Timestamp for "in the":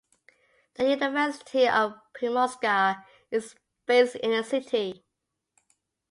4.15-4.43